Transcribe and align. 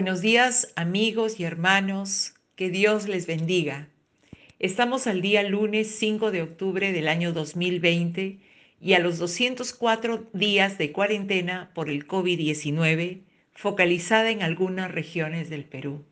Buenos 0.00 0.22
días 0.22 0.72
amigos 0.76 1.38
y 1.38 1.44
hermanos, 1.44 2.32
que 2.56 2.70
Dios 2.70 3.06
les 3.06 3.26
bendiga. 3.26 3.90
Estamos 4.58 5.06
al 5.06 5.20
día 5.20 5.42
lunes 5.42 5.94
5 5.98 6.30
de 6.30 6.40
octubre 6.40 6.90
del 6.90 7.06
año 7.06 7.34
2020 7.34 8.40
y 8.80 8.92
a 8.94 8.98
los 8.98 9.18
204 9.18 10.30
días 10.32 10.78
de 10.78 10.90
cuarentena 10.92 11.70
por 11.74 11.90
el 11.90 12.06
COVID-19 12.06 13.24
focalizada 13.52 14.30
en 14.30 14.42
algunas 14.42 14.90
regiones 14.90 15.50
del 15.50 15.66
Perú. 15.66 16.06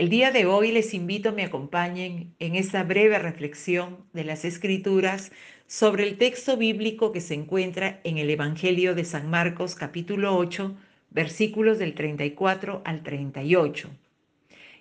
El 0.00 0.08
día 0.08 0.30
de 0.30 0.46
hoy 0.46 0.72
les 0.72 0.94
invito 0.94 1.28
a 1.28 1.32
me 1.32 1.44
acompañen 1.44 2.34
en 2.38 2.54
esta 2.54 2.84
breve 2.84 3.18
reflexión 3.18 3.98
de 4.14 4.24
las 4.24 4.46
Escrituras 4.46 5.30
sobre 5.66 6.08
el 6.08 6.16
texto 6.16 6.56
bíblico 6.56 7.12
que 7.12 7.20
se 7.20 7.34
encuentra 7.34 8.00
en 8.02 8.16
el 8.16 8.30
Evangelio 8.30 8.94
de 8.94 9.04
San 9.04 9.28
Marcos 9.28 9.74
capítulo 9.74 10.34
8, 10.38 10.74
versículos 11.10 11.78
del 11.78 11.94
34 11.94 12.80
al 12.86 13.02
38, 13.02 13.90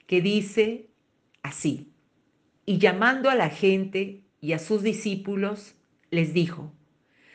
que 0.07 0.21
dice 0.21 0.85
así, 1.43 1.89
y 2.65 2.77
llamando 2.77 3.29
a 3.29 3.35
la 3.35 3.49
gente 3.49 4.21
y 4.39 4.53
a 4.53 4.57
sus 4.57 4.83
discípulos, 4.83 5.75
les 6.11 6.33
dijo, 6.33 6.72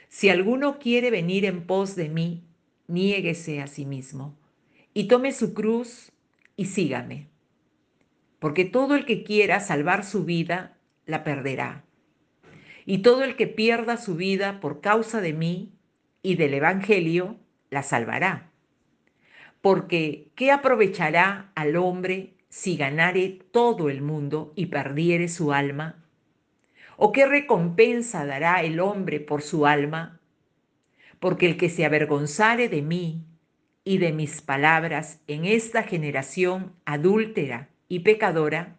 si 0.08 0.30
alguno 0.30 0.78
quiere 0.78 1.10
venir 1.10 1.44
en 1.44 1.66
pos 1.66 1.96
de 1.96 2.08
mí, 2.08 2.44
niéguese 2.88 3.60
a 3.60 3.66
sí 3.66 3.84
mismo 3.84 4.34
y 4.94 5.04
tome 5.04 5.32
su 5.32 5.52
cruz 5.52 6.12
y 6.56 6.64
sígame 6.64 7.33
porque 8.44 8.66
todo 8.66 8.94
el 8.94 9.06
que 9.06 9.24
quiera 9.24 9.58
salvar 9.58 10.04
su 10.04 10.26
vida, 10.26 10.76
la 11.06 11.24
perderá. 11.24 11.82
Y 12.84 12.98
todo 12.98 13.24
el 13.24 13.36
que 13.36 13.46
pierda 13.46 13.96
su 13.96 14.16
vida 14.16 14.60
por 14.60 14.82
causa 14.82 15.22
de 15.22 15.32
mí 15.32 15.72
y 16.20 16.34
del 16.34 16.52
Evangelio, 16.52 17.38
la 17.70 17.82
salvará. 17.82 18.50
Porque, 19.62 20.28
¿qué 20.34 20.50
aprovechará 20.52 21.52
al 21.54 21.76
hombre 21.76 22.34
si 22.50 22.76
ganare 22.76 23.38
todo 23.50 23.88
el 23.88 24.02
mundo 24.02 24.52
y 24.56 24.66
perdiere 24.66 25.28
su 25.28 25.54
alma? 25.54 26.04
¿O 26.98 27.12
qué 27.12 27.24
recompensa 27.24 28.26
dará 28.26 28.60
el 28.60 28.78
hombre 28.78 29.20
por 29.20 29.40
su 29.40 29.64
alma? 29.64 30.20
Porque 31.18 31.46
el 31.46 31.56
que 31.56 31.70
se 31.70 31.86
avergonzare 31.86 32.68
de 32.68 32.82
mí 32.82 33.24
y 33.84 33.96
de 33.96 34.12
mis 34.12 34.42
palabras 34.42 35.22
en 35.28 35.46
esta 35.46 35.82
generación 35.82 36.74
adúltera 36.84 37.70
y 37.88 38.00
pecadora, 38.00 38.76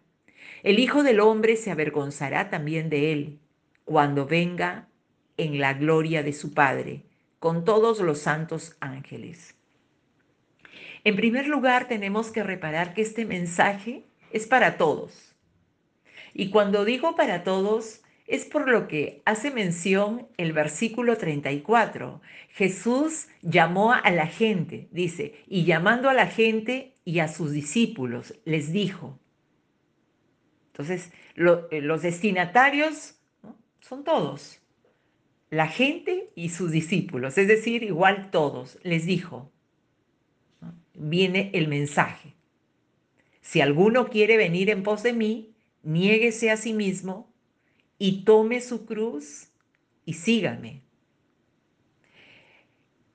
el 0.62 0.78
Hijo 0.78 1.02
del 1.02 1.20
Hombre 1.20 1.56
se 1.56 1.70
avergonzará 1.70 2.50
también 2.50 2.88
de 2.90 3.12
él 3.12 3.38
cuando 3.84 4.26
venga 4.26 4.88
en 5.36 5.60
la 5.60 5.74
gloria 5.74 6.22
de 6.22 6.32
su 6.32 6.54
Padre 6.54 7.04
con 7.38 7.64
todos 7.64 8.00
los 8.00 8.18
santos 8.18 8.76
ángeles. 8.80 9.54
En 11.04 11.14
primer 11.14 11.46
lugar, 11.46 11.86
tenemos 11.86 12.32
que 12.32 12.42
reparar 12.42 12.94
que 12.94 13.02
este 13.02 13.24
mensaje 13.24 14.04
es 14.32 14.46
para 14.46 14.76
todos. 14.76 15.36
Y 16.34 16.50
cuando 16.50 16.84
digo 16.84 17.14
para 17.14 17.44
todos, 17.44 18.02
es 18.26 18.44
por 18.44 18.68
lo 18.68 18.88
que 18.88 19.22
hace 19.24 19.50
mención 19.50 20.26
el 20.36 20.52
versículo 20.52 21.16
34. 21.16 22.20
Jesús 22.50 23.28
llamó 23.42 23.92
a 23.92 24.10
la 24.10 24.26
gente, 24.26 24.88
dice, 24.90 25.44
y 25.46 25.64
llamando 25.64 26.10
a 26.10 26.14
la 26.14 26.26
gente 26.26 26.94
y 27.04 27.20
a 27.20 27.28
sus 27.28 27.52
discípulos, 27.52 28.34
les 28.44 28.72
dijo. 28.72 29.18
Entonces, 30.72 31.12
eh, 31.36 31.80
los 31.80 32.02
destinatarios 32.02 33.14
son 33.80 34.02
todos, 34.02 34.60
la 35.50 35.68
gente 35.68 36.30
y 36.34 36.48
sus 36.48 36.72
discípulos, 36.72 37.38
es 37.38 37.46
decir, 37.46 37.84
igual 37.84 38.30
todos, 38.30 38.78
les 38.82 39.06
dijo. 39.06 39.52
Viene 40.94 41.50
el 41.54 41.68
mensaje. 41.68 42.34
Si 43.40 43.60
alguno 43.60 44.08
quiere 44.08 44.36
venir 44.36 44.70
en 44.70 44.82
pos 44.82 45.04
de 45.04 45.12
mí, 45.12 45.54
niéguese 45.84 46.50
a 46.50 46.56
sí 46.56 46.72
mismo 46.72 47.32
y 47.98 48.24
tome 48.24 48.60
su 48.60 48.86
cruz 48.86 49.48
y 50.04 50.14
sígame. 50.14 50.82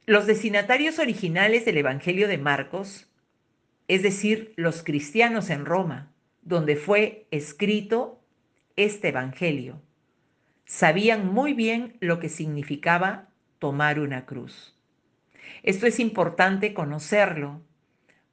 Los 0.05 0.25
destinatarios 0.25 0.99
originales 0.99 1.65
del 1.65 1.77
Evangelio 1.77 2.27
de 2.27 2.37
Marcos, 2.37 3.07
es 3.87 4.03
decir, 4.03 4.53
los 4.57 4.83
cristianos 4.83 5.49
en 5.49 5.65
Roma, 5.65 6.11
donde 6.41 6.75
fue 6.75 7.27
escrito 7.31 8.21
este 8.75 9.09
Evangelio, 9.09 9.81
sabían 10.65 11.31
muy 11.31 11.53
bien 11.53 11.97
lo 11.99 12.19
que 12.19 12.29
significaba 12.29 13.29
tomar 13.59 13.99
una 13.99 14.25
cruz. 14.25 14.75
Esto 15.63 15.85
es 15.85 15.99
importante 15.99 16.73
conocerlo 16.73 17.61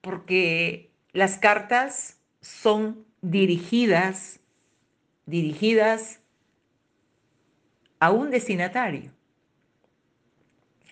porque 0.01 0.91
las 1.13 1.37
cartas 1.37 2.21
son 2.41 3.05
dirigidas, 3.21 4.41
dirigidas 5.27 6.21
a 8.01 8.11
un 8.11 8.31
destinatario, 8.31 9.11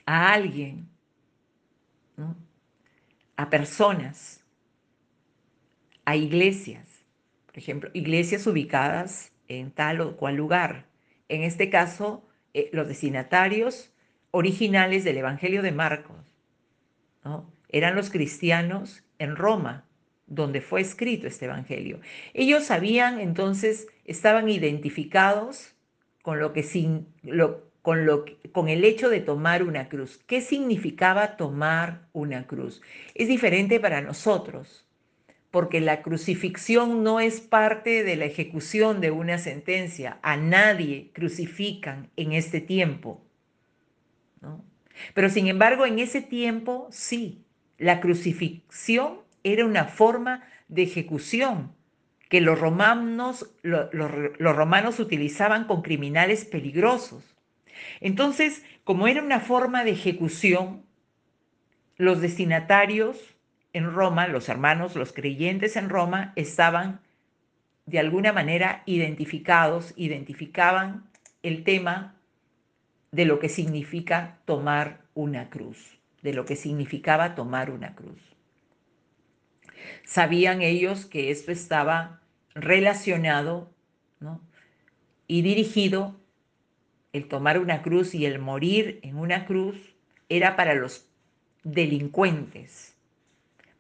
a 0.04 0.32
alguien, 0.32 0.88
a 3.36 3.50
personas, 3.50 4.44
a 6.04 6.16
iglesias, 6.16 6.86
por 7.46 7.58
ejemplo, 7.58 7.90
iglesias 7.92 8.46
ubicadas 8.46 9.32
en 9.48 9.70
tal 9.70 10.00
o 10.00 10.16
cual 10.16 10.36
lugar. 10.36 10.86
En 11.28 11.42
este 11.42 11.70
caso, 11.70 12.26
eh, 12.54 12.70
los 12.72 12.88
destinatarios 12.88 13.92
originales 14.30 15.04
del 15.04 15.18
Evangelio 15.18 15.62
de 15.62 15.72
Marcos 15.72 16.16
eran 17.68 17.96
los 17.96 18.10
cristianos 18.10 19.02
en 19.18 19.34
Roma, 19.34 19.84
donde 20.26 20.60
fue 20.60 20.80
escrito 20.80 21.26
este 21.26 21.46
Evangelio. 21.46 22.00
Ellos 22.34 22.64
sabían 22.64 23.20
entonces, 23.20 23.88
estaban 24.04 24.48
identificados 24.48 25.75
con 26.26 26.40
lo 26.40 26.52
que 26.52 26.64
sin, 26.64 27.06
con, 27.82 28.04
lo, 28.04 28.24
con 28.50 28.68
el 28.68 28.84
hecho 28.84 29.08
de 29.08 29.20
tomar 29.20 29.62
una 29.62 29.88
cruz. 29.88 30.18
¿Qué 30.26 30.40
significaba 30.40 31.36
tomar 31.36 32.08
una 32.12 32.48
cruz? 32.48 32.82
Es 33.14 33.28
diferente 33.28 33.78
para 33.78 34.00
nosotros, 34.00 34.84
porque 35.52 35.80
la 35.80 36.02
crucifixión 36.02 37.04
no 37.04 37.20
es 37.20 37.40
parte 37.40 38.02
de 38.02 38.16
la 38.16 38.24
ejecución 38.24 39.00
de 39.00 39.12
una 39.12 39.38
sentencia. 39.38 40.18
A 40.22 40.36
nadie 40.36 41.12
crucifican 41.12 42.10
en 42.16 42.32
este 42.32 42.60
tiempo. 42.60 43.24
Pero 45.14 45.30
sin 45.30 45.46
embargo, 45.46 45.86
en 45.86 46.00
ese 46.00 46.22
tiempo 46.22 46.88
sí, 46.90 47.44
la 47.78 48.00
crucifixión 48.00 49.20
era 49.44 49.64
una 49.64 49.84
forma 49.84 50.42
de 50.66 50.82
ejecución 50.82 51.75
que 52.28 52.40
los 52.40 52.58
romanos, 52.58 53.50
los 53.62 54.56
romanos 54.56 54.98
utilizaban 54.98 55.64
con 55.66 55.82
criminales 55.82 56.44
peligrosos. 56.44 57.36
Entonces, 58.00 58.64
como 58.84 59.06
era 59.06 59.22
una 59.22 59.40
forma 59.40 59.84
de 59.84 59.92
ejecución, 59.92 60.84
los 61.96 62.20
destinatarios 62.20 63.18
en 63.72 63.92
Roma, 63.92 64.28
los 64.28 64.48
hermanos, 64.48 64.96
los 64.96 65.12
creyentes 65.12 65.76
en 65.76 65.88
Roma, 65.88 66.32
estaban 66.36 67.00
de 67.84 68.00
alguna 68.00 68.32
manera 68.32 68.82
identificados, 68.86 69.94
identificaban 69.96 71.08
el 71.42 71.62
tema 71.62 72.16
de 73.12 73.24
lo 73.24 73.38
que 73.38 73.48
significa 73.48 74.38
tomar 74.44 75.02
una 75.14 75.48
cruz, 75.48 75.98
de 76.22 76.34
lo 76.34 76.44
que 76.44 76.56
significaba 76.56 77.34
tomar 77.34 77.70
una 77.70 77.94
cruz. 77.94 78.35
Sabían 80.04 80.62
ellos 80.62 81.06
que 81.06 81.30
esto 81.30 81.52
estaba 81.52 82.20
relacionado 82.54 83.70
y 85.26 85.42
dirigido, 85.42 86.16
el 87.12 87.28
tomar 87.28 87.58
una 87.58 87.82
cruz 87.82 88.14
y 88.14 88.26
el 88.26 88.38
morir 88.38 89.00
en 89.02 89.16
una 89.16 89.46
cruz 89.46 89.76
era 90.28 90.56
para 90.56 90.74
los 90.74 91.08
delincuentes, 91.64 92.94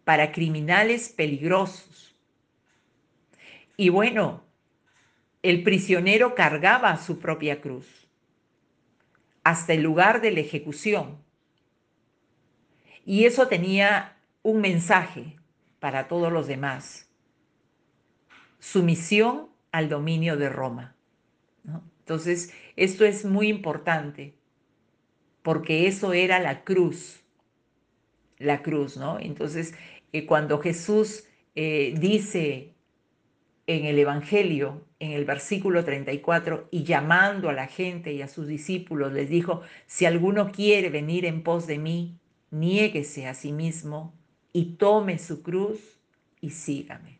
para 0.04 0.32
criminales 0.32 1.08
peligrosos. 1.10 2.14
Y 3.76 3.90
bueno, 3.90 4.42
el 5.42 5.62
prisionero 5.62 6.34
cargaba 6.34 6.96
su 6.96 7.18
propia 7.18 7.60
cruz 7.60 7.86
hasta 9.44 9.74
el 9.74 9.82
lugar 9.82 10.20
de 10.20 10.32
la 10.32 10.40
ejecución. 10.40 11.18
Y 13.04 13.26
eso 13.26 13.46
tenía 13.46 14.16
un 14.42 14.60
mensaje 14.60 15.35
para 15.86 16.08
todos 16.08 16.32
los 16.32 16.48
demás. 16.48 17.08
Sumisión 18.58 19.50
al 19.70 19.88
dominio 19.88 20.36
de 20.36 20.48
Roma. 20.48 20.96
Entonces, 22.00 22.52
esto 22.74 23.04
es 23.04 23.24
muy 23.24 23.46
importante, 23.46 24.34
porque 25.44 25.86
eso 25.86 26.12
era 26.12 26.40
la 26.40 26.64
cruz, 26.64 27.20
la 28.38 28.62
cruz, 28.62 28.96
¿no? 28.96 29.20
Entonces, 29.20 29.74
eh, 30.12 30.26
cuando 30.26 30.58
Jesús 30.58 31.28
eh, 31.54 31.94
dice 31.96 32.74
en 33.68 33.84
el 33.84 34.00
Evangelio, 34.00 34.88
en 34.98 35.12
el 35.12 35.24
versículo 35.24 35.84
34, 35.84 36.66
y 36.72 36.82
llamando 36.82 37.48
a 37.48 37.52
la 37.52 37.68
gente 37.68 38.12
y 38.12 38.22
a 38.22 38.26
sus 38.26 38.48
discípulos, 38.48 39.12
les 39.12 39.30
dijo, 39.30 39.60
si 39.86 40.04
alguno 40.04 40.50
quiere 40.50 40.90
venir 40.90 41.24
en 41.24 41.44
pos 41.44 41.68
de 41.68 41.78
mí, 41.78 42.18
niéguese 42.50 43.28
a 43.28 43.34
sí 43.34 43.52
mismo 43.52 44.16
y 44.56 44.76
tome 44.78 45.18
su 45.18 45.42
cruz 45.42 46.00
y 46.40 46.48
sígame. 46.48 47.18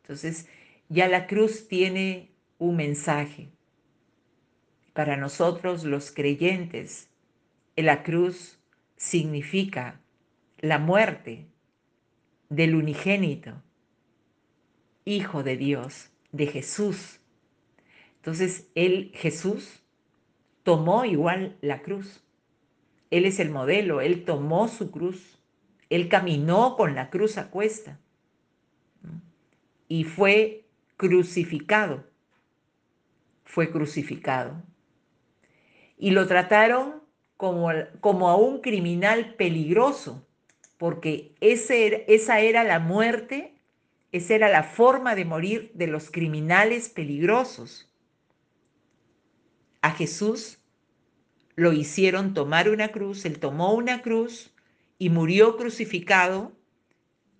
Entonces, 0.00 0.48
ya 0.88 1.08
la 1.08 1.26
cruz 1.26 1.68
tiene 1.68 2.30
un 2.56 2.76
mensaje. 2.76 3.50
Para 4.94 5.18
nosotros 5.18 5.84
los 5.84 6.10
creyentes, 6.10 7.10
la 7.76 8.02
cruz 8.02 8.58
significa 8.96 10.00
la 10.60 10.78
muerte 10.78 11.48
del 12.48 12.76
unigénito, 12.76 13.62
Hijo 15.04 15.42
de 15.42 15.58
Dios, 15.58 16.08
de 16.32 16.46
Jesús. 16.46 17.20
Entonces, 18.16 18.70
él, 18.74 19.12
Jesús, 19.14 19.82
tomó 20.62 21.04
igual 21.04 21.58
la 21.60 21.82
cruz. 21.82 22.24
Él 23.10 23.26
es 23.26 23.38
el 23.38 23.50
modelo, 23.50 24.00
él 24.00 24.24
tomó 24.24 24.68
su 24.68 24.90
cruz, 24.90 25.35
él 25.90 26.08
caminó 26.08 26.76
con 26.76 26.94
la 26.94 27.10
cruz 27.10 27.38
a 27.38 27.50
cuesta 27.50 27.98
y 29.88 30.04
fue 30.04 30.64
crucificado. 30.96 32.04
Fue 33.44 33.70
crucificado. 33.70 34.62
Y 35.96 36.10
lo 36.10 36.26
trataron 36.26 37.02
como, 37.36 37.70
como 38.00 38.28
a 38.28 38.36
un 38.36 38.60
criminal 38.60 39.34
peligroso, 39.34 40.26
porque 40.78 41.34
ese, 41.40 42.04
esa 42.08 42.40
era 42.40 42.64
la 42.64 42.80
muerte 42.80 43.56
esa 44.16 44.34
era 44.34 44.48
la 44.48 44.62
forma 44.62 45.14
de 45.14 45.24
morir 45.24 45.70
de 45.74 45.86
los 45.88 46.10
criminales 46.10 46.88
peligrosos. 46.88 47.92
A 49.82 49.90
Jesús 49.90 50.58
lo 51.54 51.72
hicieron 51.72 52.32
tomar 52.32 52.70
una 52.70 52.88
cruz, 52.88 53.24
él 53.24 53.38
tomó 53.38 53.74
una 53.74 54.02
cruz 54.02 54.54
y 54.98 55.10
murió 55.10 55.56
crucificado 55.56 56.52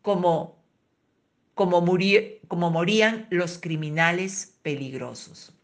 como, 0.02 0.62
como, 1.54 1.84
como 2.48 2.70
morían 2.70 3.26
los 3.30 3.58
criminales 3.58 4.58
peligrosos. 4.62 5.54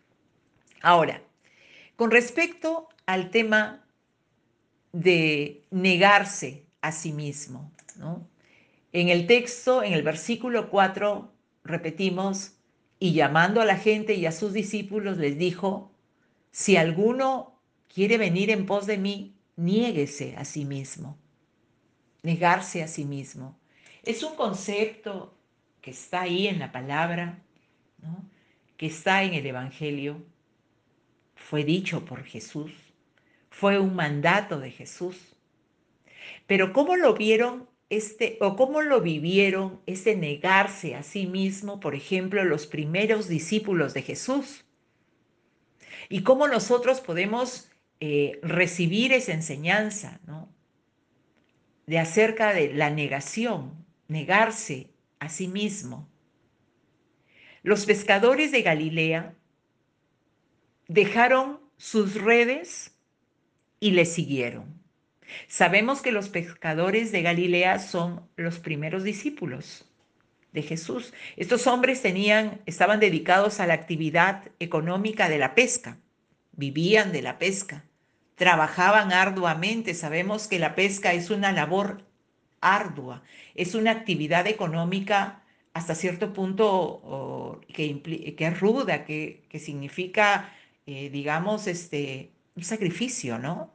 Ahora, 0.83 1.23
con 1.97 2.11
respecto 2.11 2.89
al 3.07 3.31
tema 3.31 3.85
de 4.93 5.65
negarse 5.71 6.67
a 6.81 6.93
sí 6.93 7.13
mismo, 7.13 7.73
¿no? 7.97 8.29
En 8.93 9.09
el 9.09 9.27
texto, 9.27 9.83
en 9.83 9.95
el 9.95 10.03
versículo 10.03 10.69
4, 10.69 11.33
repetimos, 11.65 12.59
y 12.99 13.15
llamando 13.15 13.61
a 13.61 13.65
la 13.65 13.77
gente 13.77 14.15
y 14.15 14.27
a 14.27 14.33
sus 14.33 14.53
discípulos 14.53 15.17
les 15.17 15.37
dijo, 15.37 15.91
si 16.53 16.77
alguno 16.77 17.59
quiere 17.93 18.17
venir 18.19 18.51
en 18.51 18.67
pos 18.67 18.87
de 18.87 18.99
mí, 18.99 19.35
niéguese 19.57 20.37
a 20.37 20.45
sí 20.45 20.65
mismo. 20.65 21.19
Negarse 22.23 22.83
a 22.83 22.89
sí 22.89 23.05
mismo. 23.05 23.59
Es 24.03 24.23
un 24.23 24.35
concepto 24.35 25.35
que 25.81 25.91
está 25.91 26.23
ahí 26.23 26.47
en 26.47 26.59
la 26.59 26.73
palabra, 26.73 27.43
que 28.77 28.87
está 28.87 29.23
en 29.23 29.35
el 29.35 29.47
Evangelio. 29.47 30.25
Fue 31.35 31.65
dicho 31.65 32.05
por 32.05 32.25
Jesús. 32.25 32.73
Fue 33.51 33.79
un 33.79 33.95
mandato 33.95 34.59
de 34.61 34.71
Jesús. 34.71 35.37
Pero 36.47 36.73
¿cómo 36.73 36.97
lo 36.97 37.15
vieron 37.15 37.69
este, 37.93 38.39
o 38.41 38.57
cómo 38.57 38.81
lo 38.81 39.03
vivieron 39.03 39.83
este 39.85 40.17
negarse 40.17 40.95
a 40.95 41.03
sí 41.03 41.27
mismo, 41.27 41.79
por 41.79 41.95
ejemplo, 41.95 42.43
los 42.43 42.67
primeros 42.67 43.29
discípulos 43.29 43.93
de 43.93 44.01
Jesús. 44.01 44.65
Y 46.09 46.23
cómo 46.23 46.49
nosotros 46.49 47.03
podemos 47.03 47.69
eh, 48.01 48.41
recibir 48.43 49.13
esa 49.13 49.35
enseñanza, 49.35 50.21
¿no? 50.27 50.49
De 51.93 51.99
acerca 51.99 52.55
de 52.55 52.73
la 52.73 52.89
negación, 52.89 53.85
negarse 54.09 54.89
a 55.19 55.29
sí 55.29 55.47
mismo. 55.47 56.09
Los 57.63 57.85
pescadores 57.85 58.51
de 58.51 58.63
Galilea 58.63 59.35
dejaron 60.89 61.61
sus 61.77 62.15
redes 62.15 62.97
y 63.79 63.91
le 63.91 64.07
siguieron. 64.07 64.81
Sabemos 65.49 66.01
que 66.01 66.13
los 66.13 66.31
pescadores 66.31 67.13
de 67.13 67.21
Galilea 67.21 67.79
son 67.79 68.27
los 68.37 68.59
primeros 68.59 69.05
discípulos 69.05 69.85
de 70.53 70.63
Jesús. 70.63 71.13
Estos 71.37 71.67
hombres 71.67 72.01
tenían, 72.01 72.63
estaban 72.65 73.01
dedicados 73.01 73.61
a 73.61 73.67
la 73.67 73.75
actividad 73.75 74.45
económica 74.61 75.29
de 75.29 75.37
la 75.37 75.55
pesca, 75.55 75.99
vivían 76.53 77.13
de 77.13 77.21
la 77.21 77.39
pesca, 77.39 77.85
trabajaban 78.43 79.13
arduamente. 79.13 79.95
Sabemos 79.95 80.49
que 80.49 80.59
la 80.59 80.75
pesca 80.75 81.13
es 81.13 81.31
una 81.31 81.53
labor 81.53 82.03
ardua, 82.61 83.23
es 83.55 83.77
una 83.77 83.93
actividad 83.93 84.49
económica 84.49 85.45
hasta 85.75 85.95
cierto 85.95 86.33
punto 86.33 87.61
que, 87.73 88.03
que, 88.37 88.47
es 88.47 88.61
ruda, 88.61 89.05
que, 89.05 89.45
significa, 89.61 90.53
eh, 90.87 91.09
digamos, 91.11 91.69
este, 91.69 92.33
un 92.57 92.65
sacrificio, 92.65 93.39
¿no? 93.39 93.71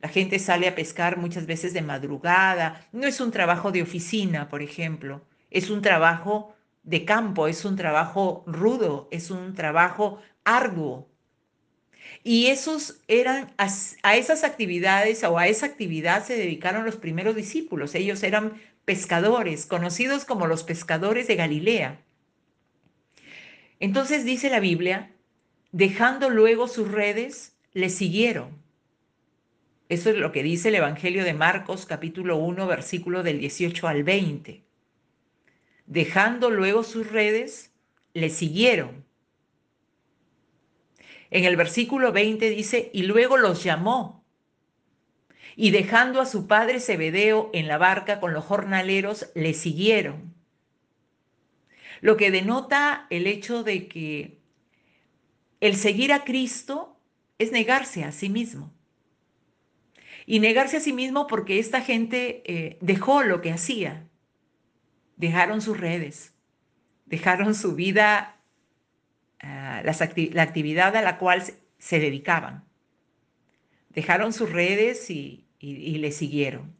La 0.00 0.08
gente 0.08 0.38
sale 0.38 0.68
a 0.68 0.76
pescar 0.76 1.16
muchas 1.16 1.46
veces 1.46 1.74
de 1.74 1.82
madrugada. 1.82 2.86
No 2.92 3.08
es 3.08 3.20
un 3.20 3.32
trabajo 3.32 3.72
de 3.72 3.82
oficina, 3.82 4.48
por 4.48 4.62
ejemplo. 4.62 5.22
Es 5.50 5.68
un 5.68 5.82
trabajo 5.82 6.54
de 6.84 7.04
campo, 7.04 7.48
es 7.48 7.64
un 7.64 7.74
trabajo 7.74 8.44
rudo, 8.46 9.08
es 9.10 9.32
un 9.32 9.54
trabajo 9.54 10.20
arduo. 10.44 11.08
Y 12.24 12.46
esos 12.46 13.00
eran 13.08 13.52
a, 13.58 14.16
esas 14.16 14.44
actividades 14.44 15.24
o 15.24 15.38
a 15.38 15.48
esa 15.48 15.66
actividad 15.66 16.24
se 16.24 16.36
dedicaron 16.36 16.84
los 16.84 16.96
primeros 16.96 17.34
discípulos. 17.34 17.94
Ellos 17.94 18.22
eran 18.22 18.60
pescadores, 18.84 19.66
conocidos 19.66 20.24
como 20.24 20.46
los 20.46 20.62
pescadores 20.62 21.26
de 21.26 21.36
Galilea. 21.36 22.00
Entonces 23.80 24.24
dice 24.24 24.50
la 24.50 24.60
Biblia, 24.60 25.10
dejando 25.72 26.30
luego 26.30 26.68
sus 26.68 26.90
redes, 26.90 27.56
le 27.72 27.90
siguieron. 27.90 28.62
Eso 29.88 30.10
es 30.10 30.16
lo 30.16 30.32
que 30.32 30.42
dice 30.42 30.68
el 30.68 30.76
Evangelio 30.76 31.24
de 31.24 31.34
Marcos 31.34 31.86
capítulo 31.86 32.36
1 32.36 32.66
versículo 32.66 33.22
del 33.22 33.40
18 33.40 33.88
al 33.88 34.04
20. 34.04 34.62
Dejando 35.86 36.50
luego 36.50 36.84
sus 36.84 37.10
redes, 37.10 37.72
le 38.14 38.30
siguieron. 38.30 39.01
En 41.34 41.46
el 41.46 41.56
versículo 41.56 42.12
20 42.12 42.50
dice, 42.50 42.90
y 42.92 43.04
luego 43.04 43.38
los 43.38 43.64
llamó. 43.64 44.22
Y 45.56 45.70
dejando 45.70 46.20
a 46.20 46.26
su 46.26 46.46
padre 46.46 46.78
Zebedeo 46.78 47.48
en 47.54 47.68
la 47.68 47.78
barca 47.78 48.20
con 48.20 48.34
los 48.34 48.44
jornaleros, 48.44 49.30
le 49.34 49.54
siguieron. 49.54 50.34
Lo 52.02 52.18
que 52.18 52.30
denota 52.30 53.06
el 53.08 53.26
hecho 53.26 53.62
de 53.62 53.88
que 53.88 54.42
el 55.60 55.76
seguir 55.76 56.12
a 56.12 56.24
Cristo 56.24 57.00
es 57.38 57.50
negarse 57.50 58.04
a 58.04 58.12
sí 58.12 58.28
mismo 58.28 58.70
y 60.26 60.38
negarse 60.38 60.76
a 60.76 60.80
sí 60.80 60.92
mismo 60.92 61.26
porque 61.26 61.58
esta 61.58 61.80
gente 61.80 62.42
eh, 62.44 62.76
dejó 62.82 63.22
lo 63.22 63.40
que 63.40 63.52
hacía, 63.52 64.06
dejaron 65.16 65.62
sus 65.62 65.80
redes, 65.80 66.34
dejaron 67.06 67.54
su 67.54 67.74
vida, 67.74 68.41
ah, 69.42 69.82
la 69.84 70.42
actividad 70.42 70.96
a 70.96 71.02
la 71.02 71.18
cual 71.18 71.42
se, 71.78 71.98
dedicaban, 71.98 72.64
dejaron 73.90 74.32
sus 74.32 74.50
redes 74.50 75.10
y, 75.10 75.46
le 75.60 76.10
siguieron. 76.12 76.74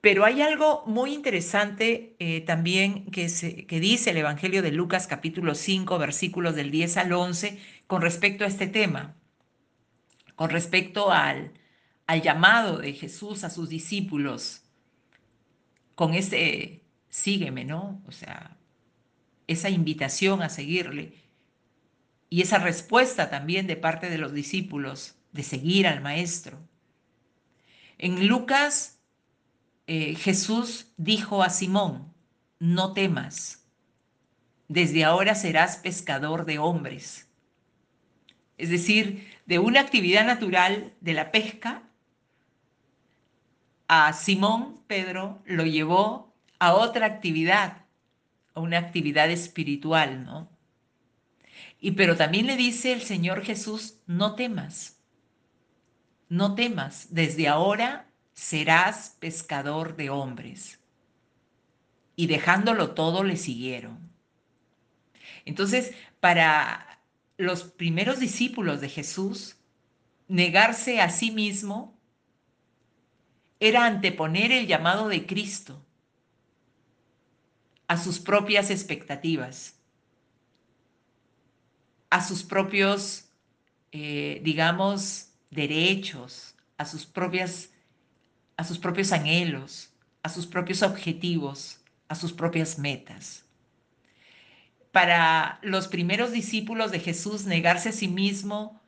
Pero 0.00 0.24
hay 0.24 0.42
algo 0.42 0.82
muy 0.86 1.14
interesante 1.14 2.16
eh, 2.18 2.40
también 2.40 3.06
que, 3.12 3.28
que, 3.68 3.80
dice 3.80 4.10
el 4.10 4.16
Evangelio 4.16 4.60
de 4.60 4.72
Lucas 4.72 5.06
capítulo 5.06 5.54
5 5.54 5.96
versículos 5.98 6.56
del 6.56 6.72
10 6.72 6.96
al 6.96 7.12
11 7.12 7.58
con 7.86 8.02
respecto 8.02 8.44
a 8.44 8.48
este 8.48 8.66
tema 8.66 9.14
con 10.42 10.50
respecto 10.50 11.10
al, 11.10 11.52
al 12.06 12.22
llamado 12.22 12.78
de 12.78 12.92
Jesús 12.94 13.44
a 13.44 13.50
sus 13.50 13.68
discípulos, 13.68 14.64
con 15.94 16.14
ese 16.14 16.82
sígueme, 17.08 17.64
¿no? 17.64 18.02
O 18.06 18.12
sea, 18.12 18.56
esa 19.52 19.70
invitación 19.70 20.42
a 20.42 20.48
seguirle 20.48 21.14
y 22.28 22.42
esa 22.42 22.58
respuesta 22.58 23.30
también 23.30 23.66
de 23.66 23.76
parte 23.76 24.10
de 24.10 24.18
los 24.18 24.32
discípulos 24.32 25.14
de 25.32 25.42
seguir 25.42 25.86
al 25.86 26.00
Maestro. 26.00 26.58
En 27.98 28.26
Lucas, 28.26 28.98
eh, 29.86 30.14
Jesús 30.14 30.92
dijo 30.96 31.42
a 31.42 31.50
Simón, 31.50 32.12
no 32.58 32.92
temas, 32.94 33.66
desde 34.68 35.04
ahora 35.04 35.34
serás 35.34 35.76
pescador 35.76 36.44
de 36.46 36.58
hombres. 36.58 37.28
Es 38.56 38.70
decir, 38.70 39.28
de 39.44 39.58
una 39.58 39.80
actividad 39.80 40.24
natural 40.24 40.94
de 41.00 41.14
la 41.14 41.30
pesca, 41.30 41.82
a 43.88 44.12
Simón 44.14 44.82
Pedro 44.86 45.42
lo 45.44 45.66
llevó 45.66 46.32
a 46.58 46.74
otra 46.74 47.06
actividad, 47.06 47.81
una 48.60 48.78
actividad 48.78 49.30
espiritual, 49.30 50.24
¿no? 50.24 50.50
Y 51.80 51.92
pero 51.92 52.16
también 52.16 52.46
le 52.46 52.56
dice 52.56 52.92
el 52.92 53.02
Señor 53.02 53.42
Jesús, 53.42 53.98
no 54.06 54.34
temas, 54.34 55.00
no 56.28 56.54
temas, 56.54 57.08
desde 57.10 57.48
ahora 57.48 58.08
serás 58.32 59.16
pescador 59.18 59.96
de 59.96 60.10
hombres. 60.10 60.80
Y 62.14 62.26
dejándolo 62.26 62.94
todo 62.94 63.24
le 63.24 63.36
siguieron. 63.36 64.12
Entonces, 65.44 65.92
para 66.20 67.00
los 67.36 67.64
primeros 67.64 68.20
discípulos 68.20 68.80
de 68.80 68.88
Jesús, 68.88 69.56
negarse 70.28 71.00
a 71.00 71.10
sí 71.10 71.30
mismo 71.30 71.98
era 73.58 73.86
anteponer 73.86 74.52
el 74.52 74.66
llamado 74.66 75.08
de 75.08 75.26
Cristo 75.26 75.84
a 77.92 77.98
sus 77.98 78.18
propias 78.18 78.70
expectativas, 78.70 79.74
a 82.08 82.26
sus 82.26 82.42
propios, 82.42 83.26
eh, 83.90 84.40
digamos, 84.42 85.28
derechos, 85.50 86.54
a 86.78 86.86
sus 86.86 87.04
propias, 87.04 87.68
a 88.56 88.64
sus 88.64 88.78
propios 88.78 89.12
anhelos, 89.12 89.90
a 90.22 90.30
sus 90.30 90.46
propios 90.46 90.82
objetivos, 90.82 91.82
a 92.08 92.14
sus 92.14 92.32
propias 92.32 92.78
metas. 92.78 93.44
Para 94.90 95.58
los 95.62 95.86
primeros 95.86 96.32
discípulos 96.32 96.92
de 96.92 97.00
Jesús, 97.00 97.44
negarse 97.44 97.90
a 97.90 97.92
sí 97.92 98.08
mismo 98.08 98.80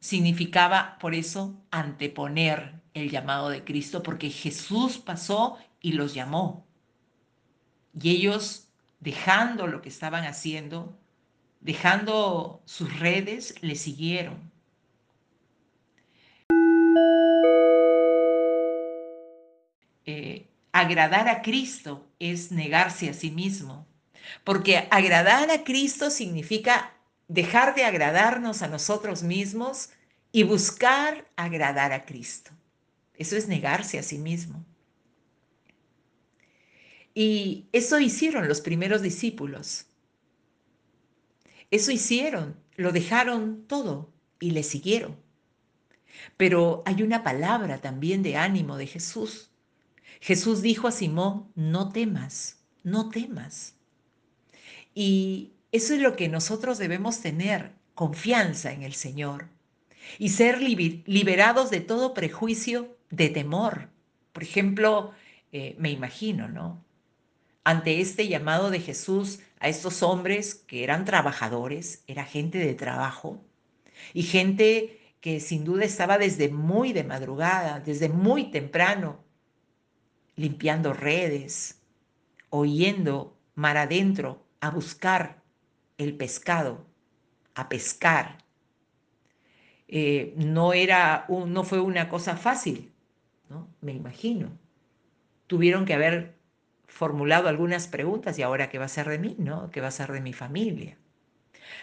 significaba, 0.00 0.96
por 0.98 1.14
eso, 1.14 1.62
anteponer 1.70 2.80
el 2.94 3.10
llamado 3.10 3.50
de 3.50 3.64
Cristo, 3.64 4.02
porque 4.02 4.30
Jesús 4.30 4.96
pasó 4.96 5.58
y 5.82 5.92
los 5.92 6.14
llamó. 6.14 6.66
Y 8.00 8.10
ellos, 8.10 8.68
dejando 9.00 9.66
lo 9.66 9.80
que 9.80 9.88
estaban 9.88 10.24
haciendo, 10.24 10.98
dejando 11.60 12.62
sus 12.66 12.98
redes, 12.98 13.54
le 13.62 13.74
siguieron. 13.74 14.50
Eh, 20.04 20.46
agradar 20.72 21.28
a 21.28 21.42
Cristo 21.42 22.06
es 22.18 22.52
negarse 22.52 23.08
a 23.08 23.14
sí 23.14 23.30
mismo, 23.30 23.86
porque 24.44 24.86
agradar 24.90 25.50
a 25.50 25.64
Cristo 25.64 26.10
significa 26.10 26.92
dejar 27.28 27.74
de 27.74 27.84
agradarnos 27.84 28.62
a 28.62 28.68
nosotros 28.68 29.22
mismos 29.22 29.90
y 30.32 30.42
buscar 30.42 31.26
agradar 31.34 31.92
a 31.92 32.04
Cristo. 32.04 32.52
Eso 33.14 33.36
es 33.36 33.48
negarse 33.48 33.98
a 33.98 34.02
sí 34.02 34.18
mismo. 34.18 34.64
Y 37.18 37.64
eso 37.72 37.98
hicieron 37.98 38.46
los 38.46 38.60
primeros 38.60 39.00
discípulos. 39.00 39.86
Eso 41.70 41.90
hicieron, 41.90 42.60
lo 42.76 42.92
dejaron 42.92 43.64
todo 43.66 44.12
y 44.38 44.50
le 44.50 44.62
siguieron. 44.62 45.16
Pero 46.36 46.82
hay 46.84 47.02
una 47.02 47.24
palabra 47.24 47.78
también 47.78 48.22
de 48.22 48.36
ánimo 48.36 48.76
de 48.76 48.86
Jesús. 48.86 49.48
Jesús 50.20 50.60
dijo 50.60 50.88
a 50.88 50.92
Simón, 50.92 51.50
no 51.54 51.90
temas, 51.90 52.58
no 52.82 53.08
temas. 53.08 53.76
Y 54.94 55.52
eso 55.72 55.94
es 55.94 56.00
lo 56.02 56.16
que 56.16 56.28
nosotros 56.28 56.76
debemos 56.76 57.22
tener, 57.22 57.72
confianza 57.94 58.72
en 58.72 58.82
el 58.82 58.92
Señor 58.92 59.48
y 60.18 60.28
ser 60.28 60.60
liberados 60.60 61.70
de 61.70 61.80
todo 61.80 62.12
prejuicio 62.12 62.94
de 63.08 63.30
temor. 63.30 63.88
Por 64.34 64.42
ejemplo, 64.42 65.12
eh, 65.50 65.76
me 65.78 65.90
imagino, 65.90 66.48
¿no? 66.48 66.84
Ante 67.66 68.00
este 68.00 68.28
llamado 68.28 68.70
de 68.70 68.78
Jesús 68.78 69.40
a 69.58 69.68
estos 69.68 70.04
hombres 70.04 70.54
que 70.54 70.84
eran 70.84 71.04
trabajadores, 71.04 72.04
era 72.06 72.24
gente 72.24 72.58
de 72.58 72.74
trabajo 72.74 73.44
y 74.14 74.22
gente 74.22 75.00
que 75.20 75.40
sin 75.40 75.64
duda 75.64 75.84
estaba 75.84 76.16
desde 76.16 76.48
muy 76.48 76.92
de 76.92 77.02
madrugada, 77.02 77.80
desde 77.80 78.08
muy 78.08 78.52
temprano, 78.52 79.18
limpiando 80.36 80.92
redes, 80.92 81.82
oyendo 82.50 83.36
mar 83.56 83.78
adentro 83.78 84.46
a 84.60 84.70
buscar 84.70 85.42
el 85.98 86.16
pescado, 86.16 86.86
a 87.56 87.68
pescar. 87.68 88.38
Eh, 89.88 90.34
no, 90.36 90.72
era 90.72 91.26
no 91.28 91.64
fue 91.64 91.80
una 91.80 92.08
cosa 92.08 92.36
fácil, 92.36 92.92
¿no? 93.48 93.74
me 93.80 93.90
imagino. 93.90 94.56
Tuvieron 95.48 95.84
que 95.84 95.94
haber 95.94 96.35
formulado 96.96 97.48
algunas 97.48 97.88
preguntas 97.88 98.38
y 98.38 98.42
ahora 98.42 98.70
qué 98.70 98.78
va 98.78 98.86
a 98.86 98.88
ser 98.88 99.08
de 99.10 99.18
mí, 99.18 99.36
¿no? 99.38 99.70
¿Qué 99.70 99.82
va 99.82 99.88
a 99.88 99.90
ser 99.90 100.12
de 100.12 100.22
mi 100.22 100.32
familia? 100.32 100.96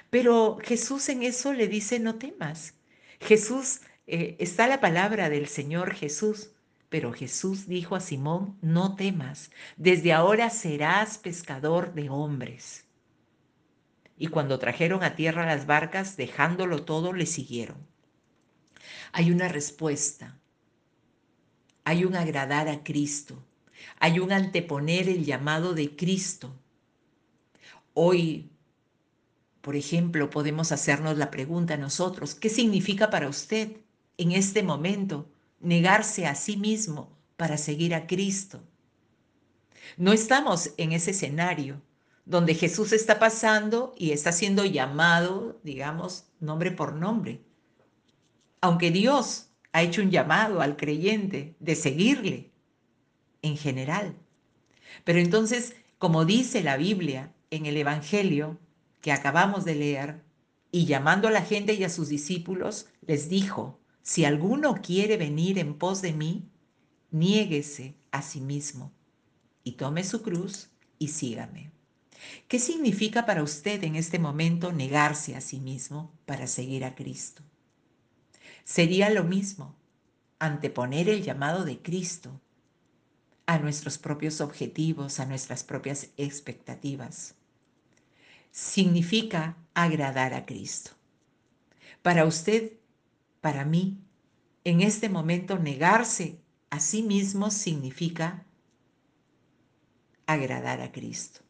Pero 0.09 0.57
Jesús 0.59 1.07
en 1.09 1.21
eso 1.21 1.53
le 1.53 1.67
dice, 1.67 1.99
no 1.99 2.15
temas. 2.15 2.73
Jesús, 3.19 3.81
eh, 4.07 4.35
está 4.39 4.67
la 4.67 4.79
palabra 4.79 5.29
del 5.29 5.47
Señor 5.47 5.93
Jesús, 5.93 6.49
pero 6.89 7.13
Jesús 7.13 7.67
dijo 7.67 7.95
a 7.95 7.99
Simón, 7.99 8.57
no 8.61 8.95
temas, 8.95 9.51
desde 9.77 10.13
ahora 10.13 10.49
serás 10.49 11.19
pescador 11.19 11.93
de 11.93 12.09
hombres. 12.09 12.85
Y 14.17 14.27
cuando 14.27 14.57
trajeron 14.57 15.03
a 15.03 15.15
tierra 15.15 15.45
las 15.45 15.67
barcas, 15.67 16.17
dejándolo 16.17 16.85
todo, 16.85 17.13
le 17.13 17.27
siguieron. 17.27 17.77
Hay 19.11 19.31
una 19.31 19.47
respuesta, 19.47 20.39
hay 21.83 22.03
un 22.03 22.15
agradar 22.15 22.67
a 22.67 22.83
Cristo, 22.83 23.43
hay 23.99 24.19
un 24.19 24.31
anteponer 24.31 25.09
el 25.09 25.25
llamado 25.25 25.73
de 25.73 25.95
Cristo. 25.95 26.53
Hoy, 27.93 28.51
por 29.61 29.75
ejemplo, 29.75 30.29
podemos 30.29 30.71
hacernos 30.71 31.17
la 31.17 31.31
pregunta 31.31 31.77
nosotros, 31.77 32.35
¿qué 32.35 32.49
significa 32.49 33.09
para 33.09 33.29
usted 33.29 33.77
en 34.17 34.31
este 34.31 34.63
momento 34.63 35.29
negarse 35.59 36.25
a 36.25 36.35
sí 36.35 36.57
mismo 36.57 37.15
para 37.37 37.57
seguir 37.57 37.95
a 37.95 38.07
Cristo? 38.07 38.61
No 39.97 40.11
estamos 40.11 40.71
en 40.77 40.91
ese 40.91 41.11
escenario 41.11 41.81
donde 42.25 42.55
Jesús 42.55 42.93
está 42.93 43.19
pasando 43.19 43.93
y 43.97 44.11
está 44.11 44.31
siendo 44.31 44.65
llamado, 44.65 45.59
digamos, 45.63 46.25
nombre 46.39 46.71
por 46.71 46.93
nombre. 46.93 47.41
Aunque 48.61 48.91
Dios 48.91 49.49
ha 49.73 49.81
hecho 49.81 50.01
un 50.01 50.09
llamado 50.09 50.61
al 50.61 50.77
creyente 50.77 51.55
de 51.59 51.75
seguirle 51.75 52.52
en 53.43 53.55
general. 53.57 54.15
Pero 55.03 55.19
entonces, 55.19 55.75
como 55.99 56.25
dice 56.25 56.63
la 56.63 56.77
Biblia 56.77 57.31
en 57.51 57.67
el 57.67 57.77
Evangelio 57.77 58.59
que 59.01 59.11
acabamos 59.11 59.65
de 59.65 59.75
leer, 59.75 60.23
y 60.71 60.85
llamando 60.85 61.27
a 61.27 61.31
la 61.31 61.43
gente 61.43 61.75
y 61.75 61.83
a 61.83 61.89
sus 61.89 62.09
discípulos, 62.09 62.87
les 63.05 63.29
dijo, 63.29 63.79
si 64.01 64.25
alguno 64.25 64.81
quiere 64.81 65.17
venir 65.17 65.59
en 65.59 65.77
pos 65.77 66.01
de 66.01 66.13
mí, 66.13 66.49
niéguese 67.11 67.93
a 68.11 68.23
sí 68.23 68.41
mismo 68.41 68.91
y 69.63 69.73
tome 69.73 70.03
su 70.03 70.23
cruz 70.23 70.71
y 70.97 71.09
sígame. 71.09 71.71
¿Qué 72.47 72.57
significa 72.57 73.27
para 73.27 73.43
usted 73.43 73.83
en 73.83 73.95
este 73.95 74.17
momento 74.17 74.71
negarse 74.71 75.35
a 75.35 75.41
sí 75.41 75.59
mismo 75.59 76.11
para 76.25 76.47
seguir 76.47 76.85
a 76.85 76.95
Cristo? 76.95 77.43
Sería 78.63 79.11
lo 79.11 79.23
mismo 79.23 79.75
anteponer 80.39 81.07
el 81.07 81.21
llamado 81.21 81.65
de 81.65 81.83
Cristo 81.83 82.41
a 83.45 83.59
nuestros 83.59 83.97
propios 83.97 84.41
objetivos, 84.41 85.19
a 85.19 85.25
nuestras 85.25 85.63
propias 85.63 86.09
expectativas. 86.17 87.35
Significa 88.51 89.57
agradar 89.73 90.33
a 90.33 90.45
Cristo. 90.45 90.91
Para 92.01 92.25
usted, 92.25 92.73
para 93.41 93.65
mí, 93.65 93.97
en 94.63 94.81
este 94.81 95.09
momento 95.09 95.59
negarse 95.59 96.39
a 96.69 96.79
sí 96.79 97.03
mismo 97.03 97.51
significa 97.51 98.45
agradar 100.25 100.81
a 100.81 100.91
Cristo. 100.91 101.41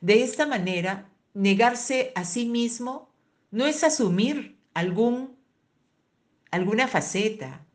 De 0.00 0.22
esta 0.22 0.46
manera, 0.46 1.10
negarse 1.34 2.12
a 2.14 2.24
sí 2.24 2.46
mismo 2.46 3.10
no 3.50 3.66
es 3.66 3.84
asumir 3.84 4.58
algún, 4.74 5.36
alguna 6.50 6.88
faceta, 6.88 7.66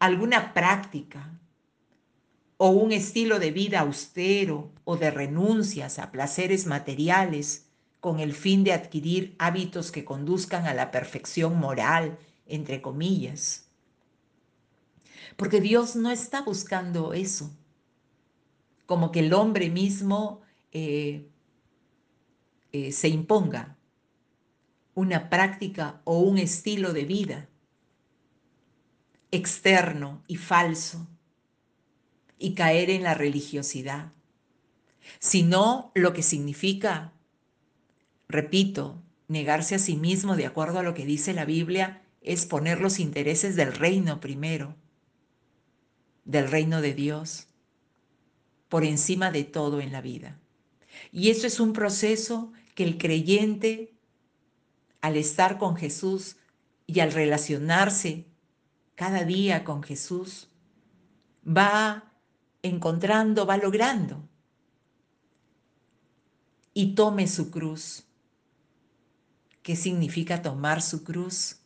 alguna 0.00 0.54
práctica 0.54 1.38
o 2.56 2.70
un 2.70 2.90
estilo 2.90 3.38
de 3.38 3.52
vida 3.52 3.80
austero 3.80 4.72
o 4.84 4.96
de 4.96 5.10
renuncias 5.10 5.98
a 5.98 6.10
placeres 6.10 6.66
materiales 6.66 7.66
con 8.00 8.18
el 8.18 8.32
fin 8.32 8.64
de 8.64 8.72
adquirir 8.72 9.36
hábitos 9.38 9.92
que 9.92 10.04
conduzcan 10.04 10.66
a 10.66 10.74
la 10.74 10.90
perfección 10.90 11.58
moral, 11.58 12.18
entre 12.46 12.80
comillas. 12.80 13.68
Porque 15.36 15.60
Dios 15.60 15.96
no 15.96 16.10
está 16.10 16.42
buscando 16.42 17.12
eso, 17.12 17.50
como 18.86 19.12
que 19.12 19.20
el 19.20 19.32
hombre 19.34 19.68
mismo 19.68 20.40
eh, 20.72 21.28
eh, 22.72 22.90
se 22.92 23.08
imponga 23.08 23.76
una 24.94 25.28
práctica 25.28 26.00
o 26.04 26.20
un 26.20 26.38
estilo 26.38 26.92
de 26.94 27.04
vida 27.04 27.48
externo 29.30 30.22
y 30.26 30.36
falso 30.36 31.06
y 32.38 32.54
caer 32.54 32.90
en 32.90 33.02
la 33.02 33.14
religiosidad. 33.14 34.12
sino 35.18 35.90
lo 35.94 36.12
que 36.12 36.22
significa, 36.22 37.12
repito, 38.28 39.02
negarse 39.28 39.74
a 39.74 39.78
sí 39.78 39.96
mismo 39.96 40.36
de 40.36 40.46
acuerdo 40.46 40.78
a 40.78 40.82
lo 40.82 40.94
que 40.94 41.06
dice 41.06 41.32
la 41.32 41.44
Biblia 41.44 42.02
es 42.20 42.46
poner 42.46 42.80
los 42.80 42.98
intereses 42.98 43.56
del 43.56 43.72
reino 43.72 44.20
primero, 44.20 44.76
del 46.24 46.50
reino 46.50 46.80
de 46.80 46.94
Dios, 46.94 47.48
por 48.68 48.84
encima 48.84 49.30
de 49.30 49.44
todo 49.44 49.80
en 49.80 49.92
la 49.92 50.00
vida. 50.00 50.38
Y 51.12 51.30
eso 51.30 51.46
es 51.46 51.60
un 51.60 51.72
proceso 51.72 52.52
que 52.74 52.84
el 52.84 52.98
creyente, 52.98 53.94
al 55.00 55.16
estar 55.16 55.58
con 55.58 55.76
Jesús 55.76 56.36
y 56.86 57.00
al 57.00 57.12
relacionarse 57.12 58.26
cada 59.00 59.24
día 59.24 59.64
con 59.64 59.82
Jesús, 59.82 60.50
va 61.42 62.12
encontrando, 62.62 63.46
va 63.46 63.56
logrando. 63.56 64.28
Y 66.74 66.94
tome 66.94 67.26
su 67.26 67.50
cruz. 67.50 68.04
¿Qué 69.62 69.74
significa 69.74 70.42
tomar 70.42 70.82
su 70.82 71.02
cruz? 71.02 71.60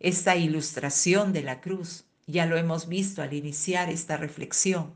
Esta 0.00 0.36
ilustración 0.36 1.32
de 1.32 1.40
la 1.44 1.62
cruz, 1.62 2.04
ya 2.26 2.44
lo 2.44 2.58
hemos 2.58 2.88
visto 2.88 3.22
al 3.22 3.32
iniciar 3.32 3.88
esta 3.88 4.18
reflexión. 4.18 4.92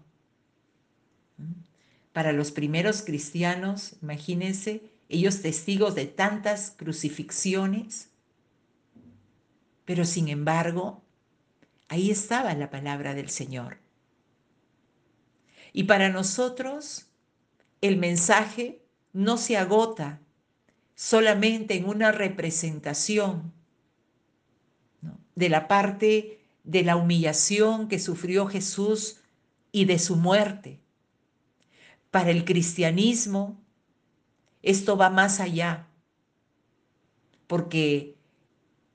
Para 2.13 2.33
los 2.33 2.53
primeros 2.53 3.01
cristianos, 3.01 3.97
imagínense, 4.03 4.93
ellos 5.09 5.41
testigos 5.41 5.95
de 5.95 6.05
tantas 6.05 6.75
crucifixiones, 6.77 8.11
pero 9.87 10.05
sin 10.05 10.29
embargo, 10.29 11.04
ahí 11.95 12.11
estaba 12.11 12.53
la 12.55 12.71
palabra 12.71 13.15
del 13.15 13.31
Señor. 13.31 13.79
Y 15.73 15.85
para 15.85 16.09
nosotros, 16.09 17.07
el 17.81 17.97
mensaje 17.97 18.83
no 19.13 19.37
se 19.37 19.57
agota 19.57 20.21
solamente 20.95 21.75
en 21.77 21.89
una 21.89 22.13
representación 22.13 23.53
de 25.35 25.49
la 25.49 25.69
parte 25.69 26.41
de 26.65 26.83
la 26.83 26.97
humillación 26.97 27.89
que 27.89 27.99
sufrió 27.99 28.47
Jesús 28.47 29.21
y 29.71 29.85
de 29.85 29.99
su 29.99 30.17
muerte. 30.17 30.81
Para 32.11 32.31
el 32.31 32.45
cristianismo, 32.45 33.61
esto 34.63 34.97
va 34.97 35.11
más 35.11 35.41
allá, 35.41 35.89
porque 37.47 38.17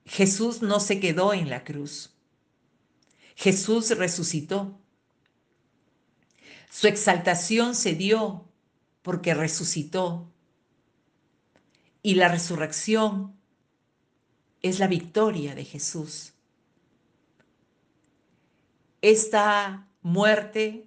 Jesús 0.04 0.60
no 0.60 0.80
se 0.80 1.00
quedó 1.00 1.32
en 1.32 1.48
la 1.48 1.64
cruz. 1.64 2.14
Jesús 3.40 3.88
resucitó. 3.96 4.78
Su 6.70 6.88
exaltación 6.88 7.74
se 7.74 7.94
dio 7.94 8.44
porque 9.00 9.32
resucitó. 9.32 10.30
Y 12.02 12.16
la 12.16 12.28
resurrección 12.28 13.34
es 14.60 14.78
la 14.78 14.88
victoria 14.88 15.54
de 15.54 15.64
Jesús. 15.64 16.34
Esta 19.00 19.88
muerte 20.02 20.86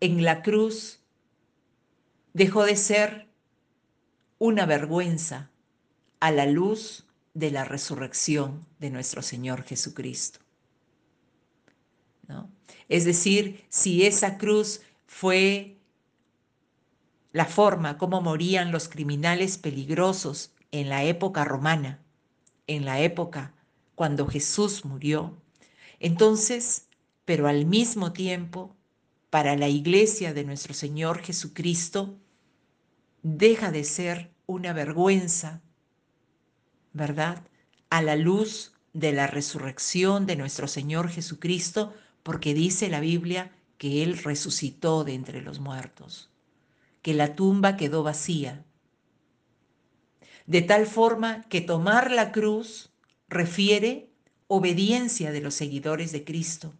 en 0.00 0.24
la 0.24 0.42
cruz 0.42 0.98
dejó 2.32 2.64
de 2.64 2.74
ser 2.74 3.28
una 4.40 4.66
vergüenza 4.66 5.52
a 6.18 6.32
la 6.32 6.46
luz 6.46 7.06
de 7.34 7.52
la 7.52 7.64
resurrección 7.64 8.66
de 8.80 8.90
nuestro 8.90 9.22
Señor 9.22 9.62
Jesucristo. 9.62 10.43
Es 12.88 13.04
decir, 13.04 13.64
si 13.68 14.04
esa 14.04 14.38
cruz 14.38 14.82
fue 15.06 15.78
la 17.32 17.46
forma 17.46 17.98
como 17.98 18.20
morían 18.20 18.70
los 18.72 18.88
criminales 18.88 19.58
peligrosos 19.58 20.52
en 20.70 20.88
la 20.88 21.04
época 21.04 21.44
romana, 21.44 22.02
en 22.66 22.84
la 22.84 23.00
época 23.00 23.54
cuando 23.94 24.26
Jesús 24.26 24.84
murió, 24.84 25.36
entonces, 26.00 26.88
pero 27.24 27.48
al 27.48 27.66
mismo 27.66 28.12
tiempo, 28.12 28.76
para 29.30 29.56
la 29.56 29.68
iglesia 29.68 30.32
de 30.32 30.44
nuestro 30.44 30.74
Señor 30.74 31.20
Jesucristo, 31.20 32.18
deja 33.22 33.72
de 33.72 33.84
ser 33.84 34.30
una 34.46 34.72
vergüenza, 34.72 35.62
¿verdad? 36.92 37.42
A 37.90 38.02
la 38.02 38.16
luz 38.16 38.74
de 38.92 39.12
la 39.12 39.26
resurrección 39.26 40.26
de 40.26 40.36
nuestro 40.36 40.68
Señor 40.68 41.08
Jesucristo, 41.08 41.94
porque 42.24 42.54
dice 42.54 42.88
la 42.88 42.98
Biblia 42.98 43.52
que 43.78 44.02
Él 44.02 44.18
resucitó 44.18 45.04
de 45.04 45.14
entre 45.14 45.42
los 45.42 45.60
muertos, 45.60 46.30
que 47.02 47.14
la 47.14 47.36
tumba 47.36 47.76
quedó 47.76 48.02
vacía. 48.02 48.64
De 50.46 50.62
tal 50.62 50.86
forma 50.86 51.42
que 51.48 51.60
tomar 51.60 52.10
la 52.10 52.32
cruz 52.32 52.90
refiere 53.28 54.10
obediencia 54.48 55.30
de 55.30 55.40
los 55.40 55.54
seguidores 55.54 56.10
de 56.10 56.24
Cristo 56.24 56.74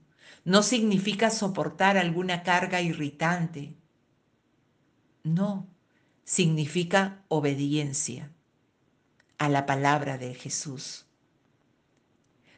no 0.44 0.62
significa 0.62 1.30
soportar 1.30 1.96
alguna 1.96 2.42
carga 2.42 2.83
irritante. 2.83 3.74
No, 5.22 5.66
significa 6.24 7.22
obediencia 7.28 8.30
a 9.38 9.48
la 9.48 9.66
palabra 9.66 10.18
de 10.18 10.35
Jesús. 10.35 11.04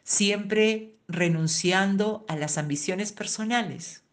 Siempre 0.06 0.96
renunciando 1.08 2.24
a 2.28 2.36
las 2.36 2.56
ambiciones 2.56 3.12
personales, 3.12 4.04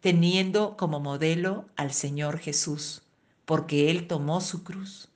teniendo 0.00 0.76
como 0.76 1.00
modelo 1.00 1.70
al 1.76 1.92
Señor 1.92 2.38
Jesús, 2.38 3.02
porque 3.46 3.90
Él 3.90 4.06
tomó 4.06 4.42
su 4.42 4.62
cruz 4.62 5.08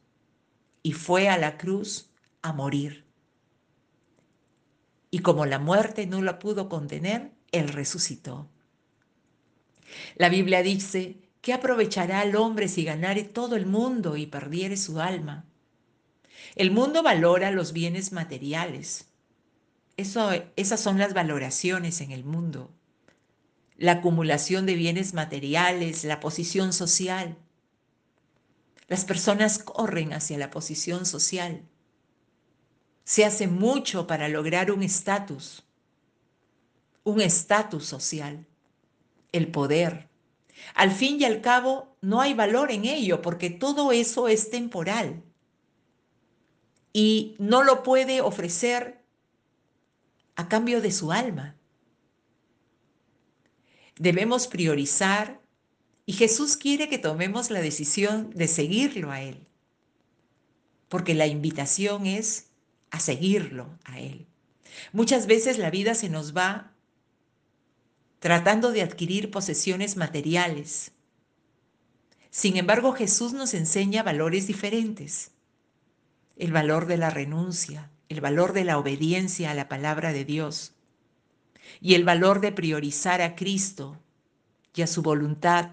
y 0.83 0.93
fue 0.93 1.29
a 1.29 1.37
la 1.37 1.59
cruz 1.59 2.09
a 2.41 2.55
morir 2.55 3.05
y 5.15 5.21
como 5.21 5.47
la 5.47 5.61
muerte 5.61 6.09
no 6.09 6.23
la 6.23 6.41
pudo 6.41 6.69
contener, 6.69 7.31
Él 7.53 7.69
resucitó. 7.69 8.49
La 10.17 10.29
Biblia 10.29 10.61
dice, 10.65 11.19
¿qué 11.41 11.53
aprovechará 11.53 12.25
el 12.25 12.35
hombre 12.35 12.67
si 12.67 12.83
ganare 12.83 13.23
todo 13.23 13.55
el 13.55 13.65
mundo 13.65 14.17
y 14.17 14.27
perdiere 14.27 14.77
su 14.77 15.01
alma? 15.01 15.45
El 16.57 16.71
mundo 16.71 17.03
valora 17.03 17.51
los 17.51 17.73
bienes 17.73 18.13
materiales. 18.13 19.07
Eso, 19.97 20.31
esas 20.57 20.81
son 20.81 20.99
las 20.99 21.15
valoraciones 21.15 22.01
en 22.01 22.13
el 22.13 22.25
mundo. 22.25 22.71
La 23.77 23.93
acumulación 23.93 24.67
de 24.67 24.75
bienes 24.75 25.15
materiales, 25.15 26.05
la 26.05 26.21
posición 26.21 26.73
social. 26.73 27.37
Las 28.87 29.05
personas 29.05 29.59
corren 29.59 30.13
hacia 30.13 30.39
la 30.39 30.51
posición 30.51 31.07
social. 31.07 31.63
Se 33.05 33.25
hace 33.25 33.49
mucho 33.49 34.07
para 34.07 34.29
lograr 34.29 34.71
un 34.71 34.83
estatus, 34.83 35.65
un 37.03 37.21
estatus 37.21 37.85
social, 37.85 38.47
el 39.33 39.51
poder. 39.51 40.09
Al 40.75 40.93
fin 40.93 41.21
y 41.21 41.25
al 41.25 41.41
cabo, 41.41 41.97
no 42.01 42.21
hay 42.21 42.33
valor 42.35 42.71
en 42.71 42.85
ello 42.85 43.21
porque 43.21 43.51
todo 43.51 43.93
eso 43.93 44.29
es 44.29 44.51
temporal 44.51 45.23
y 46.97 47.35
no 47.39 47.65
lo 47.65 47.83
puede 47.83 48.23
ofrecer 48.23 49.03
a 50.37 50.49
cambio 50.49 50.81
de 50.81 50.93
su 50.93 51.13
alma. 51.13 51.57
Debemos 53.97 54.47
priorizar 54.47 55.41
y 56.07 56.13
Jesús 56.13 56.57
quiere 56.57 56.89
que 56.89 56.99
tomemos 56.99 57.51
la 57.51 57.61
decisión 57.61 58.31
de 58.31 58.47
seguirlo 58.47 59.11
a 59.11 59.21
Él, 59.21 59.47
porque 60.89 61.15
la 61.15 61.27
invitación 61.27 62.07
es 62.07 62.51
a 62.91 63.01
seguirlo 63.01 63.77
a 63.85 63.99
Él. 63.99 64.27
Muchas 64.93 65.27
veces 65.27 65.59
la 65.59 65.71
vida 65.71 65.95
se 65.97 66.09
nos 66.09 66.35
va 66.35 66.73
tratando 68.21 68.71
de 68.71 68.83
adquirir 68.83 69.33
posesiones 69.33 69.97
materiales. 69.97 70.93
Sin 72.31 72.57
embargo, 72.57 72.93
Jesús 72.93 73.33
nos 73.33 73.53
enseña 73.53 74.05
valores 74.05 74.47
diferentes. 74.47 75.34
El 76.37 76.53
valor 76.53 76.87
de 76.87 76.97
la 76.97 77.11
renuncia, 77.11 77.91
el 78.09 78.21
valor 78.21 78.53
de 78.53 78.65
la 78.65 78.79
obediencia 78.79 79.51
a 79.51 79.55
la 79.55 79.69
palabra 79.69 80.13
de 80.13 80.25
Dios 80.25 80.73
y 81.81 81.95
el 81.95 82.05
valor 82.05 82.41
de 82.41 82.53
priorizar 82.53 83.23
a 83.23 83.35
Cristo 83.37 83.99
y 84.75 84.83
a 84.83 84.87
su 84.87 85.03
voluntad 85.03 85.73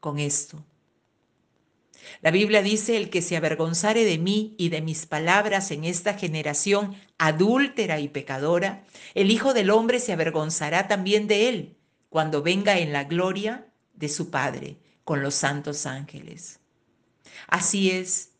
con 0.00 0.18
esto. 0.18 0.64
La 2.20 2.30
Biblia 2.30 2.62
dice, 2.62 2.96
el 2.96 3.10
que 3.10 3.22
se 3.22 3.36
avergonzare 3.36 4.04
de 4.04 4.18
mí 4.18 4.54
y 4.58 4.68
de 4.68 4.80
mis 4.80 5.06
palabras 5.06 5.70
en 5.70 5.84
esta 5.84 6.14
generación 6.14 6.96
adúltera 7.18 8.00
y 8.00 8.08
pecadora, 8.08 8.84
el 9.14 9.30
Hijo 9.30 9.54
del 9.54 9.70
Hombre 9.70 10.00
se 10.00 10.12
avergonzará 10.12 10.88
también 10.88 11.26
de 11.28 11.48
él 11.48 11.76
cuando 12.08 12.42
venga 12.42 12.78
en 12.78 12.92
la 12.92 13.04
gloria 13.04 13.66
de 13.94 14.08
su 14.08 14.30
Padre 14.30 14.76
con 15.04 15.22
los 15.22 15.34
santos 15.34 15.86
ángeles. 15.86 16.60
Así 17.46 17.90
es. 17.90 18.31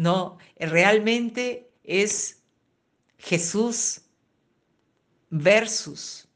No, 0.00 0.38
realmente 0.58 1.70
es 1.84 2.42
Jesús 3.18 4.00
versus 5.28 6.26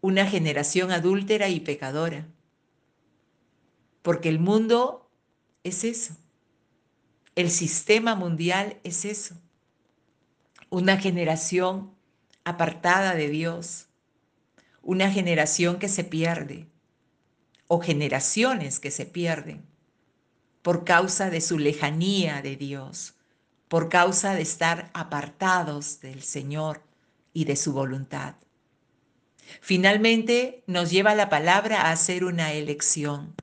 una 0.00 0.24
generación 0.24 0.92
adúltera 0.92 1.48
y 1.48 1.58
pecadora. 1.58 2.28
Porque 4.02 4.28
el 4.28 4.38
mundo 4.38 5.10
es 5.64 5.82
eso. 5.82 6.16
El 7.34 7.50
sistema 7.50 8.14
mundial 8.14 8.78
es 8.84 9.04
eso. 9.04 9.34
Una 10.68 10.98
generación 10.98 11.96
apartada 12.44 13.16
de 13.16 13.28
Dios. 13.28 13.88
Una 14.82 15.10
generación 15.10 15.80
que 15.80 15.88
se 15.88 16.04
pierde. 16.04 16.68
O 17.66 17.80
generaciones 17.80 18.78
que 18.78 18.92
se 18.92 19.04
pierden 19.04 19.69
por 20.62 20.84
causa 20.84 21.30
de 21.30 21.40
su 21.40 21.58
lejanía 21.58 22.42
de 22.42 22.56
Dios, 22.56 23.14
por 23.68 23.88
causa 23.88 24.34
de 24.34 24.42
estar 24.42 24.90
apartados 24.94 26.00
del 26.00 26.22
Señor 26.22 26.82
y 27.32 27.44
de 27.44 27.56
su 27.56 27.72
voluntad. 27.72 28.34
Finalmente 29.60 30.62
nos 30.66 30.90
lleva 30.90 31.14
la 31.14 31.28
palabra 31.28 31.82
a 31.82 31.92
hacer 31.92 32.24
una 32.24 32.52
elección. 32.52 33.34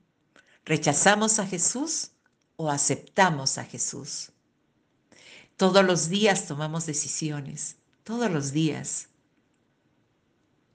¿Rechazamos 0.64 1.38
a 1.38 1.46
Jesús 1.46 2.12
o 2.56 2.70
aceptamos 2.70 3.58
a 3.58 3.64
Jesús? 3.64 4.32
Todos 5.56 5.84
los 5.84 6.08
días 6.08 6.46
tomamos 6.46 6.86
decisiones, 6.86 7.76
todos 8.04 8.30
los 8.30 8.52
días. 8.52 9.08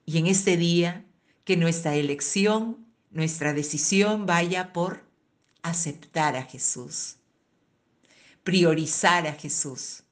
Y 0.04 0.18
en 0.18 0.26
este 0.26 0.56
día, 0.56 1.04
que 1.44 1.56
nuestra 1.56 1.94
elección, 1.94 2.86
nuestra 3.10 3.54
decisión 3.54 4.26
vaya 4.26 4.72
por 4.72 5.03
aceptar 5.64 6.36
a 6.36 6.44
Jesús, 6.44 7.16
priorizar 8.44 9.26
a 9.26 9.32
Jesús, 9.32 10.04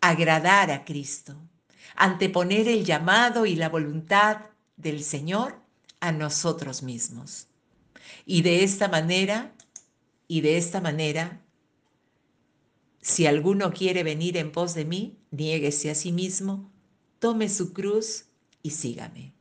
agradar 0.00 0.70
a 0.70 0.84
Cristo 0.84 1.36
anteponer 1.96 2.68
el 2.68 2.84
llamado 2.84 3.46
y 3.46 3.56
la 3.56 3.68
voluntad 3.68 4.42
del 4.76 5.02
Señor 5.02 5.60
a 6.00 6.12
nosotros 6.12 6.82
mismos. 6.82 7.48
Y 8.24 8.42
de 8.42 8.62
esta 8.62 8.88
manera, 8.88 9.54
y 10.28 10.42
de 10.42 10.58
esta 10.58 10.80
manera, 10.80 11.42
si 13.00 13.26
alguno 13.26 13.72
quiere 13.72 14.02
venir 14.02 14.36
en 14.36 14.52
pos 14.52 14.74
de 14.74 14.84
mí, 14.84 15.18
niéguese 15.30 15.90
a 15.90 15.94
sí 15.94 16.12
mismo, 16.12 16.70
tome 17.18 17.48
su 17.48 17.72
cruz 17.72 18.26
y 18.62 18.70
sígame. 18.70 19.32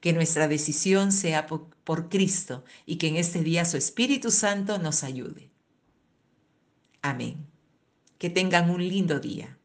Que 0.00 0.12
nuestra 0.12 0.48
decisión 0.48 1.12
sea 1.12 1.46
por 1.84 2.08
Cristo 2.08 2.64
y 2.86 2.96
que 2.96 3.08
en 3.08 3.16
este 3.16 3.42
día 3.42 3.64
su 3.64 3.76
Espíritu 3.76 4.30
Santo 4.30 4.78
nos 4.78 5.04
ayude. 5.04 5.50
Amén. 7.02 7.46
Que 8.18 8.30
tengan 8.30 8.70
un 8.70 8.86
lindo 8.86 9.20
día. 9.20 9.58